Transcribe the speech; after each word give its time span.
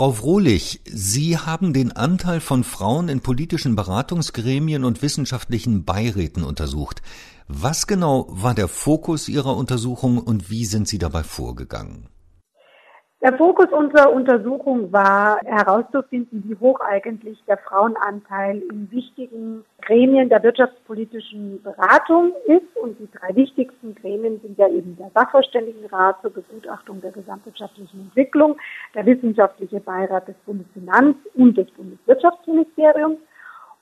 Frau 0.00 0.12
Frohlich, 0.12 0.80
Sie 0.86 1.36
haben 1.36 1.74
den 1.74 1.94
Anteil 1.94 2.40
von 2.40 2.64
Frauen 2.64 3.10
in 3.10 3.20
politischen 3.20 3.76
Beratungsgremien 3.76 4.82
und 4.82 5.02
wissenschaftlichen 5.02 5.84
Beiräten 5.84 6.42
untersucht. 6.42 7.02
Was 7.48 7.86
genau 7.86 8.24
war 8.30 8.54
der 8.54 8.68
Fokus 8.68 9.28
Ihrer 9.28 9.54
Untersuchung 9.54 10.16
und 10.16 10.50
wie 10.50 10.64
sind 10.64 10.88
Sie 10.88 10.96
dabei 10.96 11.22
vorgegangen? 11.22 12.08
Der 13.22 13.36
Fokus 13.36 13.66
unserer 13.70 14.10
Untersuchung 14.10 14.90
war 14.94 15.38
herauszufinden, 15.44 16.42
wie 16.46 16.56
hoch 16.58 16.80
eigentlich 16.80 17.38
der 17.46 17.58
Frauenanteil 17.58 18.62
in 18.72 18.90
wichtigen 18.90 19.62
Gremien 19.82 20.30
der 20.30 20.42
wirtschaftspolitischen 20.42 21.62
Beratung 21.62 22.32
ist. 22.46 22.74
Und 22.82 22.98
die 22.98 23.10
drei 23.12 23.36
wichtigsten 23.36 23.94
Gremien 23.94 24.40
sind 24.40 24.56
ja 24.56 24.68
eben 24.68 24.96
der 24.96 25.10
Sachverständigenrat 25.12 26.22
zur 26.22 26.30
Begutachtung 26.30 27.02
der 27.02 27.12
gesamtwirtschaftlichen 27.12 28.00
Entwicklung, 28.00 28.56
der 28.94 29.06
wissenschaftliche 29.06 29.80
Beirat 29.80 30.28
des 30.28 30.36
Bundesfinanz- 30.46 31.16
und 31.34 31.56
des 31.56 31.70
Bundeswirtschaftsministeriums. 31.72 33.18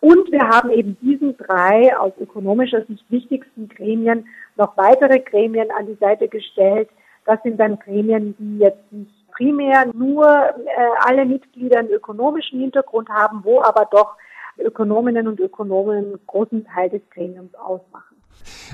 Und 0.01 0.31
wir 0.31 0.49
haben 0.49 0.71
eben 0.71 0.97
diesen 1.01 1.37
drei 1.37 1.97
aus 1.97 2.13
ökonomischer 2.21 2.85
Sicht 2.85 3.05
wichtigsten 3.11 3.69
Gremien 3.69 4.27
noch 4.57 4.77
weitere 4.77 5.19
Gremien 5.19 5.71
an 5.77 5.87
die 5.87 5.97
Seite 5.97 6.29
gestellt. 6.29 6.89
Das 7.25 7.43
sind 7.43 7.59
dann 7.59 7.79
Gremien, 7.79 8.37
die 8.39 8.59
jetzt 8.59 8.93
nicht 8.93 9.13
primär 9.33 9.87
nur 9.93 10.27
äh, 10.27 10.55
alle 11.01 11.25
Mitglieder 11.25 11.81
einen 11.81 11.91
ökonomischen 11.91 12.61
Hintergrund 12.61 13.09
haben, 13.09 13.41
wo 13.45 13.61
aber 13.63 13.89
doch 13.91 14.17
Ökonominnen 14.59 15.29
und 15.29 15.41
Ökonomen 15.41 15.97
einen 15.97 16.21
großen 16.27 16.67
Teil 16.67 16.91
des 16.91 17.03
Gremiums 17.11 17.55
ausmachen. 17.55 18.18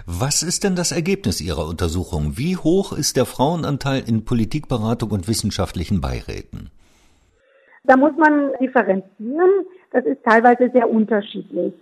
Was 0.06 0.42
ist 0.42 0.64
denn 0.64 0.76
das 0.76 0.92
Ergebnis 0.92 1.40
Ihrer 1.40 1.66
Untersuchung? 1.68 2.36
Wie 2.36 2.56
hoch 2.56 2.92
ist 2.92 3.16
der 3.16 3.24
Frauenanteil 3.26 4.02
in 4.06 4.24
Politikberatung 4.24 5.10
und 5.10 5.26
wissenschaftlichen 5.28 6.00
Beiräten? 6.00 6.70
Da 7.84 7.96
muss 7.96 8.12
man 8.16 8.50
differenzieren. 8.60 9.66
Das 9.90 10.04
ist 10.04 10.22
teilweise 10.24 10.70
sehr 10.72 10.90
unterschiedlich. 10.90 11.72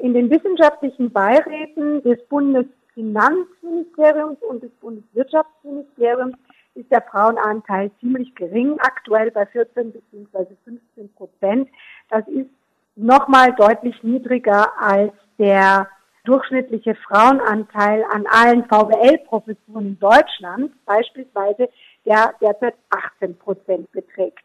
In 0.00 0.14
den 0.14 0.30
wissenschaftlichen 0.30 1.12
Beiräten 1.12 2.02
des 2.02 2.18
Bundesfinanzministeriums 2.28 4.38
und 4.48 4.62
des 4.62 4.70
Bundeswirtschaftsministeriums 4.80 6.36
ist 6.74 6.90
der 6.90 7.02
Frauenanteil 7.02 7.90
ziemlich 8.00 8.34
gering, 8.34 8.78
aktuell 8.80 9.30
bei 9.30 9.44
14 9.46 9.92
bzw. 9.92 10.46
15 10.64 11.12
Prozent. 11.14 11.68
Das 12.08 12.26
ist 12.28 12.48
nochmal 12.96 13.54
deutlich 13.54 14.02
niedriger 14.02 14.72
als 14.80 15.12
der 15.38 15.88
durchschnittliche 16.24 16.94
Frauenanteil 16.94 18.04
an 18.12 18.26
allen 18.26 18.64
VWL-Professuren 18.64 19.86
in 19.86 19.98
Deutschland, 19.98 20.72
beispielsweise, 20.84 21.68
der 22.04 22.34
derzeit 22.40 22.74
18 22.90 23.36
Prozent 23.38 23.90
beträgt. 23.92 24.44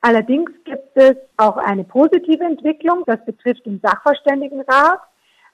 Allerdings 0.00 0.50
gibt 0.64 0.96
es 0.96 1.16
auch 1.36 1.58
eine 1.58 1.84
positive 1.84 2.42
Entwicklung, 2.42 3.04
das 3.06 3.24
betrifft 3.24 3.66
den 3.66 3.80
Sachverständigenrat. 3.80 5.00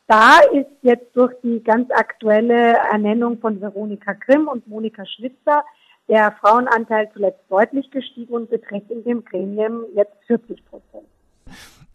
Da 0.07 0.39
ist 0.53 0.70
jetzt 0.83 1.17
durch 1.17 1.34
die 1.42 1.62
ganz 1.64 1.91
aktuelle 1.91 2.75
Ernennung 2.92 3.39
von 3.39 3.61
Veronika 3.61 4.12
Grimm 4.12 4.47
und 4.47 4.67
Monika 4.69 5.05
Schwitzer 5.05 5.64
der 6.09 6.31
Frauenanteil 6.41 7.11
zuletzt 7.12 7.41
deutlich 7.48 7.91
gestiegen 7.91 8.34
und 8.34 8.51
beträgt 8.51 8.91
in 8.92 9.03
dem 9.03 9.25
Gremium 9.25 9.84
jetzt 9.95 10.14
40 10.29 10.64
Prozent. 10.67 11.09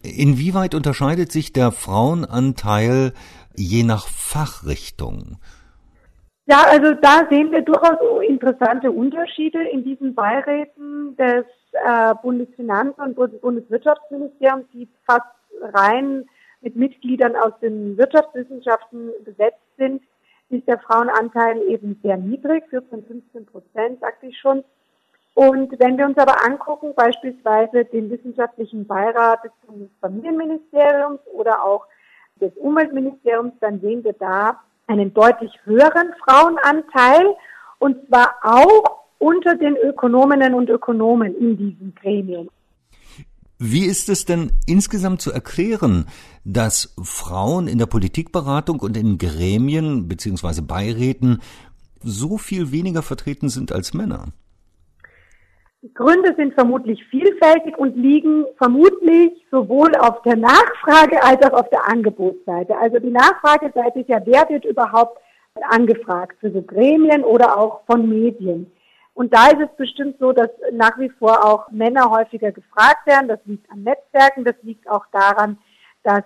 Inwieweit 0.02 0.74
unterscheidet 0.74 1.30
sich 1.30 1.52
der 1.52 1.70
Frauenanteil 1.70 3.12
je 3.54 3.84
nach 3.84 4.08
Fachrichtung? 4.08 5.38
Ja, 6.46 6.64
also 6.68 6.94
da 6.94 7.26
sehen 7.30 7.52
wir 7.52 7.62
durchaus 7.62 7.98
interessante 8.26 8.90
Unterschiede 8.90 9.62
in 9.68 9.84
diesen 9.84 10.14
Beiräten 10.14 11.16
des 11.16 11.44
äh, 11.72 12.14
Bundesfinanz- 12.22 12.98
und 12.98 13.40
Bundeswirtschaftsministeriums, 13.40 14.66
die 14.72 14.88
fast 15.06 15.22
rein 15.60 16.24
mit 16.60 16.76
Mitgliedern 16.76 17.36
aus 17.36 17.52
den 17.60 17.96
Wirtschaftswissenschaften 17.96 19.10
besetzt 19.24 19.62
sind, 19.76 20.02
ist 20.48 20.66
der 20.66 20.78
Frauenanteil 20.80 21.62
eben 21.68 21.98
sehr 22.02 22.16
niedrig, 22.16 22.64
14, 22.70 23.04
15 23.04 23.46
Prozent, 23.46 24.00
sagte 24.00 24.26
ich 24.26 24.38
schon. 24.38 24.64
Und 25.34 25.78
wenn 25.78 25.96
wir 25.96 26.06
uns 26.06 26.18
aber 26.18 26.44
angucken, 26.44 26.92
beispielsweise 26.94 27.84
den 27.86 28.10
wissenschaftlichen 28.10 28.86
Beirat 28.86 29.44
des 29.44 29.52
Bundesfamilienministeriums 29.66 31.20
oder 31.32 31.64
auch 31.64 31.86
des 32.40 32.52
Umweltministeriums, 32.56 33.54
dann 33.60 33.80
sehen 33.80 34.04
wir 34.04 34.12
da 34.12 34.60
einen 34.86 35.14
deutlich 35.14 35.52
höheren 35.64 36.12
Frauenanteil 36.24 37.34
und 37.78 38.06
zwar 38.08 38.34
auch 38.42 39.02
unter 39.18 39.54
den 39.54 39.76
Ökonominnen 39.76 40.52
und 40.52 40.68
Ökonomen 40.68 41.34
in 41.36 41.56
diesen 41.56 41.94
Gremien. 41.94 42.48
Wie 43.58 43.86
ist 43.86 44.08
es 44.08 44.24
denn 44.24 44.50
insgesamt 44.66 45.22
zu 45.22 45.30
erklären, 45.30 46.06
dass 46.44 46.94
Frauen 47.00 47.68
in 47.68 47.78
der 47.78 47.86
Politikberatung 47.86 48.80
und 48.80 48.96
in 48.96 49.18
Gremien 49.18 50.08
beziehungsweise 50.08 50.62
Beiräten 50.62 51.40
so 52.02 52.38
viel 52.38 52.72
weniger 52.72 53.02
vertreten 53.02 53.48
sind 53.48 53.70
als 53.70 53.94
Männer? 53.94 54.32
Gründe 55.94 56.34
sind 56.36 56.54
vermutlich 56.54 57.04
vielfältig 57.06 57.76
und 57.76 57.96
liegen 57.96 58.44
vermutlich 58.56 59.32
sowohl 59.50 59.94
auf 59.96 60.22
der 60.22 60.36
Nachfrage 60.36 61.22
als 61.22 61.42
auch 61.42 61.58
auf 61.58 61.68
der 61.70 61.88
Angebotsseite. 61.88 62.76
Also 62.78 63.00
die 63.00 63.10
Nachfrageseite 63.10 64.00
ist 64.00 64.08
ja, 64.08 64.20
wer 64.24 64.48
wird 64.48 64.64
überhaupt 64.64 65.18
angefragt 65.70 66.36
für 66.40 66.52
so 66.52 66.62
Gremien 66.62 67.24
oder 67.24 67.58
auch 67.58 67.80
von 67.86 68.08
Medien. 68.08 68.70
Und 69.14 69.34
da 69.34 69.48
ist 69.48 69.60
es 69.60 69.76
bestimmt 69.76 70.16
so, 70.18 70.32
dass 70.32 70.48
nach 70.72 70.98
wie 70.98 71.10
vor 71.10 71.44
auch 71.44 71.70
Männer 71.70 72.10
häufiger 72.10 72.52
gefragt 72.52 73.06
werden. 73.06 73.28
Das 73.28 73.40
liegt 73.44 73.70
an 73.70 73.82
Netzwerken, 73.82 74.44
das 74.44 74.54
liegt 74.62 74.88
auch 74.88 75.04
daran, 75.12 75.58
dass 76.04 76.22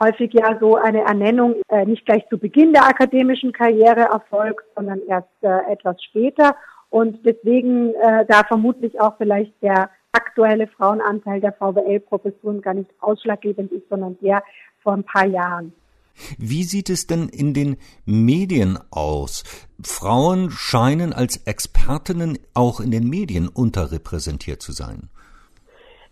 häufig 0.00 0.32
ja 0.34 0.56
so 0.60 0.76
eine 0.76 1.02
Ernennung 1.02 1.56
äh, 1.68 1.84
nicht 1.84 2.06
gleich 2.06 2.26
zu 2.28 2.38
Beginn 2.38 2.72
der 2.72 2.86
akademischen 2.86 3.52
Karriere 3.52 4.02
erfolgt, 4.02 4.64
sondern 4.76 5.00
erst 5.08 5.28
äh, 5.42 5.72
etwas 5.72 6.02
später. 6.02 6.54
Und 6.90 7.24
deswegen 7.24 7.94
äh, 7.94 8.24
da 8.26 8.44
vermutlich 8.44 9.00
auch 9.00 9.16
vielleicht 9.18 9.52
der 9.62 9.90
aktuelle 10.12 10.66
Frauenanteil 10.68 11.40
der 11.40 11.52
VWL-Professuren 11.52 12.62
gar 12.62 12.74
nicht 12.74 12.90
ausschlaggebend 13.00 13.72
ist, 13.72 13.88
sondern 13.88 14.18
der 14.20 14.42
vor 14.82 14.94
ein 14.94 15.04
paar 15.04 15.26
Jahren. 15.26 15.72
Wie 16.38 16.64
sieht 16.64 16.90
es 16.90 17.06
denn 17.06 17.28
in 17.28 17.54
den 17.54 17.76
Medien 18.04 18.78
aus? 18.90 19.44
Frauen 19.82 20.50
scheinen 20.50 21.12
als 21.12 21.46
Expertinnen 21.46 22.38
auch 22.54 22.80
in 22.80 22.90
den 22.90 23.08
Medien 23.08 23.48
unterrepräsentiert 23.48 24.60
zu 24.60 24.72
sein. 24.72 25.10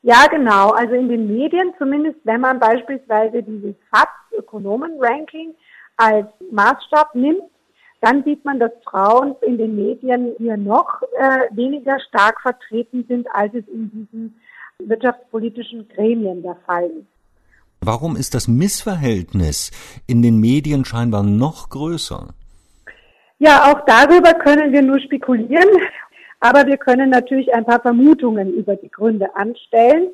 Ja, 0.03 0.27
genau. 0.31 0.71
Also 0.71 0.95
in 0.95 1.09
den 1.09 1.27
Medien, 1.27 1.73
zumindest 1.79 2.19
wenn 2.25 2.41
man 2.41 2.61
beispielsweise 2.61 3.43
dieses 3.43 3.75
FATS-Ökonomen-Ranking 3.91 5.55
als 5.97 6.29
Maßstab 6.53 7.15
nimmt, 7.15 7.43
dann 8.01 8.23
sieht 8.25 8.45
man, 8.45 8.59
dass 8.59 8.73
Frauen 8.85 9.35
in 9.47 9.59
den 9.59 9.77
Medien 9.77 10.35
hier 10.39 10.57
noch 10.57 11.03
äh, 11.19 11.55
weniger 11.57 11.99
stark 12.09 12.41
vertreten 12.41 13.05
sind, 13.09 13.27
als 13.33 13.55
es 13.55 13.67
in 13.69 13.91
diesen 13.91 14.41
wirtschaftspolitischen 14.79 15.89
Gremien 15.89 16.43
der 16.43 16.57
Fall 16.67 16.87
ist. 16.87 17.07
Warum 17.81 18.17
ist 18.17 18.35
das 18.35 18.49
Missverhältnis 18.49 19.71
in 20.07 20.23
den 20.23 20.41
Medien 20.41 20.85
scheinbar 20.85 21.23
noch 21.23 21.69
größer? 21.71 22.29
Ja, 23.39 23.71
auch 23.71 23.85
darüber 23.87 24.33
können 24.35 24.73
wir 24.73 24.83
nur 24.83 24.99
spekulieren, 24.99 25.69
aber 26.41 26.67
wir 26.67 26.79
können 26.79 27.11
natürlich 27.11 27.53
ein 27.53 27.65
paar 27.65 27.81
Vermutungen 27.81 28.53
über 28.55 28.77
die 28.77 28.91
Gründe 28.91 29.35
anstellen. 29.37 30.09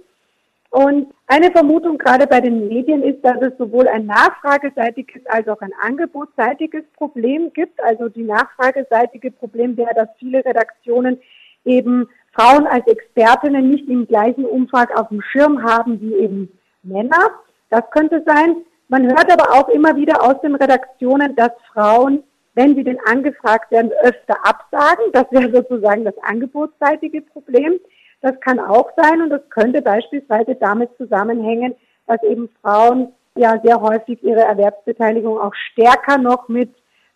Und 0.73 1.13
eine 1.27 1.51
Vermutung 1.51 1.99
gerade 1.99 2.27
bei 2.27 2.41
den 2.41 2.67
Medien 2.67 3.03
ist, 3.03 3.23
dass 3.23 3.37
es 3.43 3.53
sowohl 3.59 3.87
ein 3.89 4.07
nachfrageseitiges 4.07 5.21
als 5.27 5.47
auch 5.47 5.61
ein 5.61 5.73
angebotsseitiges 5.83 6.85
Problem 6.97 7.53
gibt. 7.53 7.79
Also 7.83 8.09
die 8.09 8.23
nachfrageseitige 8.23 9.33
Problem 9.33 9.77
wäre, 9.77 9.95
dass 9.95 10.09
viele 10.19 10.43
Redaktionen 10.43 11.21
eben 11.67 12.09
Frauen 12.33 12.67
als 12.67 12.87
Expertinnen 12.87 13.69
nicht 13.69 13.87
im 13.87 14.07
gleichen 14.07 14.47
Umfang 14.47 14.89
auf 14.95 15.09
dem 15.09 15.21
Schirm 15.21 15.63
haben 15.63 16.01
wie 16.01 16.15
eben 16.15 16.59
Männer. 16.83 17.33
Das 17.69 17.83
könnte 17.91 18.23
sein. 18.25 18.57
Man 18.89 19.07
hört 19.07 19.31
aber 19.31 19.53
auch 19.53 19.69
immer 19.69 19.95
wieder 19.95 20.23
aus 20.23 20.41
den 20.41 20.55
Redaktionen, 20.55 21.37
dass 21.37 21.53
Frauen, 21.71 22.23
wenn 22.55 22.75
sie 22.75 22.85
denn 22.85 22.99
angefragt 23.05 23.71
werden, 23.71 23.93
öfter 24.03 24.39
absagen. 24.43 25.05
Das 25.13 25.27
wäre 25.33 25.53
sozusagen 25.53 26.05
das 26.05 26.17
angebotsseitige 26.23 27.21
Problem. 27.21 27.79
Das 28.23 28.39
kann 28.41 28.59
auch 28.61 28.91
sein 28.97 29.21
und 29.21 29.31
das 29.31 29.43
könnte 29.51 29.83
beispielsweise 29.83 30.55
damit 30.55 30.91
zusammenhängen, 30.97 31.75
dass 32.07 32.23
eben 32.23 32.49
Frauen 32.63 33.09
ja 33.37 33.61
sehr 33.63 33.81
häufig 33.81 34.23
ihre 34.23 34.43
Erwerbsbeteiligung 34.43 35.39
auch 35.39 35.55
stärker 35.55 36.19
noch 36.19 36.49
mit 36.49 36.71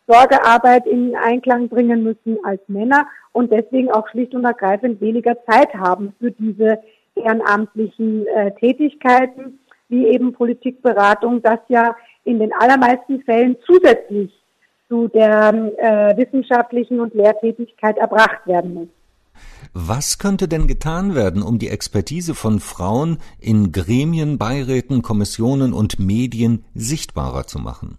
Sorgearbeit 0.08 0.86
in 0.86 1.16
Einklang 1.16 1.68
bringen 1.68 2.02
müssen 2.02 2.38
als 2.44 2.60
Männer 2.68 3.06
und 3.32 3.52
deswegen 3.52 3.90
auch 3.90 4.08
schlicht 4.08 4.34
und 4.34 4.44
ergreifend 4.44 5.00
weniger 5.00 5.36
Zeit 5.44 5.74
haben 5.74 6.14
für 6.18 6.30
diese 6.30 6.78
ehrenamtlichen 7.14 8.26
äh, 8.26 8.52
Tätigkeiten 8.54 9.58
wie 9.88 10.06
eben 10.08 10.32
Politikberatung, 10.32 11.42
das 11.42 11.60
ja 11.68 11.96
in 12.24 12.38
den 12.40 12.52
allermeisten 12.52 13.22
Fällen 13.22 13.56
zusätzlich 13.64 14.32
zu 14.88 15.08
der 15.08 15.52
äh, 15.76 16.16
wissenschaftlichen 16.16 17.00
und 17.00 17.14
Lehrtätigkeit 17.14 17.96
erbracht 17.96 18.46
werden 18.46 18.74
muss. 18.74 18.88
Was 19.78 20.18
könnte 20.18 20.48
denn 20.48 20.66
getan 20.66 21.14
werden, 21.14 21.42
um 21.42 21.58
die 21.58 21.68
Expertise 21.68 22.34
von 22.34 22.60
Frauen 22.60 23.18
in 23.38 23.72
Gremien, 23.72 24.38
Beiräten, 24.38 25.02
Kommissionen 25.02 25.74
und 25.74 25.98
Medien 26.00 26.64
sichtbarer 26.74 27.46
zu 27.46 27.58
machen? 27.58 27.98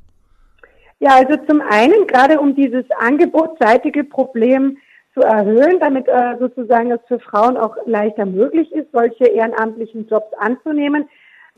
Ja, 0.97 1.11
also 1.17 1.35
zum 1.47 1.61
einen 1.61 2.07
gerade 2.07 2.39
um 2.39 2.55
dieses 2.55 2.85
angebotsseitige 2.97 4.05
Problem 4.05 4.79
zu 5.13 5.21
erhöhen, 5.21 5.79
damit 5.79 6.07
äh, 6.07 6.37
sozusagen 6.39 6.89
es 6.89 6.99
für 7.07 7.19
Frauen 7.19 7.57
auch 7.57 7.75
leichter 7.85 8.25
möglich 8.25 8.71
ist, 8.71 8.87
solche 8.91 9.25
ehrenamtlichen 9.25 10.07
Jobs 10.07 10.33
anzunehmen, 10.39 11.07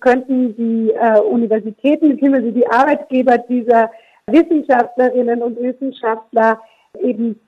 könnten 0.02 0.54
die 0.58 0.92
äh, 0.92 1.22
Universitäten 1.22 2.18
bzw. 2.18 2.52
die 2.52 2.68
Arbeitgeber 2.68 3.38
dieser 3.38 3.90
Wissenschaftlerinnen 4.28 5.42
und 5.42 5.58
Wissenschaftler 5.62 6.60
eben 7.02 7.40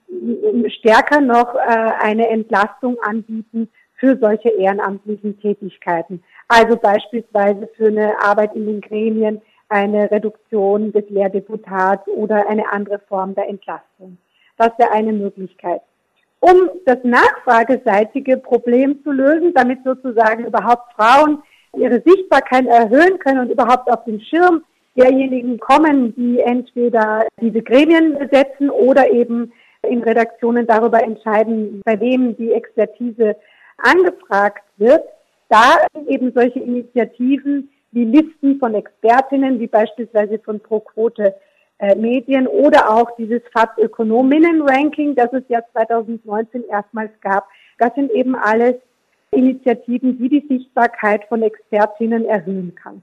stärker 0.68 1.20
noch 1.20 1.54
äh, 1.54 1.58
eine 1.58 2.28
Entlastung 2.28 2.96
anbieten 3.02 3.68
für 3.94 4.18
solche 4.18 4.48
ehrenamtlichen 4.48 5.40
Tätigkeiten. 5.40 6.22
Also 6.48 6.76
beispielsweise 6.76 7.68
für 7.76 7.86
eine 7.86 8.20
Arbeit 8.20 8.54
in 8.54 8.66
den 8.66 8.80
Gremien, 8.80 9.40
eine 9.68 10.10
Reduktion 10.10 10.92
des 10.92 11.08
Lehrdeputats 11.08 12.06
oder 12.08 12.48
eine 12.48 12.70
andere 12.70 12.98
Form 13.08 13.34
der 13.34 13.48
Entlastung. 13.48 14.18
Das 14.58 14.70
wäre 14.78 14.90
eine 14.90 15.12
Möglichkeit. 15.12 15.80
Um 16.40 16.68
das 16.84 16.98
nachfrageseitige 17.04 18.36
Problem 18.36 19.02
zu 19.04 19.12
lösen, 19.12 19.54
damit 19.54 19.78
sozusagen 19.84 20.44
überhaupt 20.44 20.92
Frauen 20.94 21.42
ihre 21.76 22.02
Sichtbarkeit 22.04 22.66
erhöhen 22.66 23.18
können 23.18 23.38
und 23.38 23.50
überhaupt 23.50 23.90
auf 23.90 24.04
den 24.04 24.20
Schirm 24.20 24.64
derjenigen 24.96 25.58
kommen, 25.58 26.14
die 26.16 26.40
entweder 26.40 27.26
diese 27.40 27.62
Gremien 27.62 28.18
besetzen 28.18 28.68
oder 28.68 29.10
eben 29.10 29.52
in 29.88 30.02
Redaktionen 30.02 30.66
darüber 30.66 31.02
entscheiden, 31.02 31.80
bei 31.84 31.98
wem 32.00 32.36
die 32.36 32.52
Expertise 32.52 33.36
angefragt 33.78 34.64
wird, 34.76 35.02
da 35.48 35.78
eben 36.06 36.32
solche 36.32 36.60
Initiativen 36.60 37.70
wie 37.90 38.04
Listen 38.04 38.58
von 38.58 38.74
Expertinnen, 38.74 39.60
wie 39.60 39.66
beispielsweise 39.66 40.38
von 40.38 40.60
ProQuote 40.60 41.34
äh, 41.78 41.94
Medien 41.94 42.46
oder 42.46 42.90
auch 42.90 43.10
dieses 43.16 43.42
FATS 43.52 43.76
Ökonominnen-Ranking, 43.78 45.14
das 45.14 45.32
es 45.32 45.42
ja 45.48 45.60
2019 45.72 46.64
erstmals 46.70 47.12
gab. 47.20 47.48
Das 47.78 47.94
sind 47.94 48.10
eben 48.12 48.34
alles 48.34 48.76
Initiativen, 49.32 50.18
die 50.18 50.28
die 50.28 50.46
Sichtbarkeit 50.48 51.24
von 51.24 51.42
Expertinnen 51.42 52.24
erhöhen 52.24 52.74
kann. 52.74 53.02